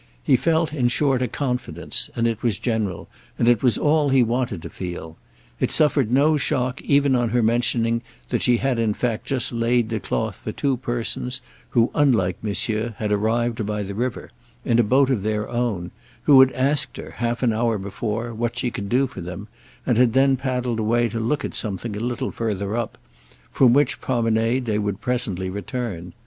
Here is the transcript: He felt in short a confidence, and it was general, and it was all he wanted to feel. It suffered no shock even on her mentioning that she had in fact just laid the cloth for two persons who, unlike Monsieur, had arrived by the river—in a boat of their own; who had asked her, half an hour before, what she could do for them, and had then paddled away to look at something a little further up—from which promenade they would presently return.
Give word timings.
He 0.23 0.35
felt 0.35 0.73
in 0.73 0.87
short 0.87 1.21
a 1.21 1.27
confidence, 1.27 2.09
and 2.15 2.27
it 2.27 2.41
was 2.41 2.57
general, 2.57 3.07
and 3.37 3.47
it 3.47 3.61
was 3.61 3.77
all 3.77 4.09
he 4.09 4.23
wanted 4.23 4.63
to 4.63 4.69
feel. 4.71 5.15
It 5.59 5.69
suffered 5.69 6.11
no 6.11 6.37
shock 6.37 6.81
even 6.81 7.15
on 7.15 7.29
her 7.29 7.43
mentioning 7.43 8.01
that 8.29 8.41
she 8.41 8.57
had 8.57 8.79
in 8.79 8.95
fact 8.95 9.25
just 9.27 9.51
laid 9.51 9.89
the 9.89 9.99
cloth 9.99 10.37
for 10.37 10.51
two 10.51 10.77
persons 10.77 11.39
who, 11.69 11.91
unlike 11.93 12.37
Monsieur, 12.43 12.95
had 12.97 13.11
arrived 13.11 13.63
by 13.67 13.83
the 13.83 13.93
river—in 13.93 14.79
a 14.79 14.83
boat 14.83 15.11
of 15.11 15.21
their 15.21 15.47
own; 15.47 15.91
who 16.23 16.39
had 16.39 16.51
asked 16.53 16.97
her, 16.97 17.11
half 17.17 17.43
an 17.43 17.53
hour 17.53 17.77
before, 17.77 18.33
what 18.33 18.57
she 18.57 18.71
could 18.71 18.89
do 18.89 19.05
for 19.05 19.21
them, 19.21 19.47
and 19.85 19.99
had 19.99 20.13
then 20.13 20.35
paddled 20.35 20.79
away 20.79 21.09
to 21.09 21.19
look 21.19 21.45
at 21.45 21.53
something 21.53 21.95
a 21.95 21.99
little 21.99 22.31
further 22.31 22.75
up—from 22.75 23.71
which 23.71 24.01
promenade 24.01 24.65
they 24.65 24.79
would 24.79 24.99
presently 24.99 25.47
return. 25.47 26.11